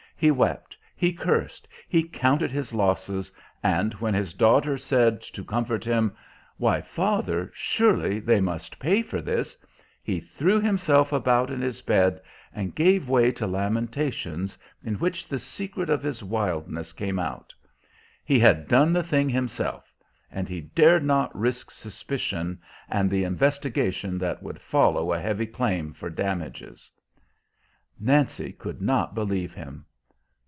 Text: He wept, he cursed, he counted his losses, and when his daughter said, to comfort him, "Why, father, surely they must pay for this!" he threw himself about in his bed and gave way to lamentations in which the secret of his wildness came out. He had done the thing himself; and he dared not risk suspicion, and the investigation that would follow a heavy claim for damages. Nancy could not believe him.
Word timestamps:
He 0.21 0.29
wept, 0.29 0.77
he 0.95 1.13
cursed, 1.13 1.67
he 1.89 2.03
counted 2.03 2.51
his 2.51 2.75
losses, 2.75 3.31
and 3.63 3.91
when 3.95 4.13
his 4.13 4.35
daughter 4.35 4.77
said, 4.77 5.19
to 5.23 5.43
comfort 5.43 5.83
him, 5.83 6.13
"Why, 6.57 6.79
father, 6.81 7.49
surely 7.55 8.19
they 8.19 8.39
must 8.39 8.77
pay 8.77 9.01
for 9.01 9.19
this!" 9.19 9.57
he 10.03 10.19
threw 10.19 10.59
himself 10.61 11.11
about 11.11 11.49
in 11.49 11.59
his 11.59 11.81
bed 11.81 12.21
and 12.53 12.75
gave 12.75 13.09
way 13.09 13.31
to 13.31 13.47
lamentations 13.47 14.55
in 14.83 14.93
which 14.99 15.27
the 15.27 15.39
secret 15.39 15.89
of 15.89 16.03
his 16.03 16.23
wildness 16.23 16.93
came 16.93 17.17
out. 17.17 17.51
He 18.23 18.37
had 18.37 18.67
done 18.67 18.93
the 18.93 19.01
thing 19.01 19.27
himself; 19.27 19.91
and 20.31 20.47
he 20.47 20.61
dared 20.61 21.03
not 21.03 21.35
risk 21.35 21.71
suspicion, 21.71 22.61
and 22.89 23.09
the 23.09 23.23
investigation 23.23 24.19
that 24.19 24.43
would 24.43 24.61
follow 24.61 25.13
a 25.13 25.19
heavy 25.19 25.47
claim 25.47 25.93
for 25.93 26.11
damages. 26.11 26.91
Nancy 27.99 28.51
could 28.51 28.83
not 28.83 29.15
believe 29.15 29.55
him. 29.55 29.83